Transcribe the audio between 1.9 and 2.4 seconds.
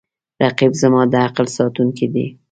دی